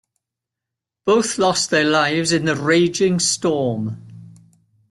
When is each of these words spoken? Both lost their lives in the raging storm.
Both 1.05 1.37
lost 1.37 1.69
their 1.69 1.85
lives 1.85 2.31
in 2.31 2.45
the 2.45 2.55
raging 2.55 3.19
storm. 3.19 4.01